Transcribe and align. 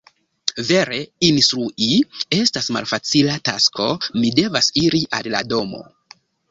Vere, 0.69 1.01
instrui 1.27 1.89
estas 2.39 2.71
malfacila 2.79 3.39
tasko. 3.51 3.93
Mi 4.21 4.35
devas 4.43 4.75
iri 4.87 5.07
al 5.21 5.35
la 5.37 5.49
domo. 5.55 5.89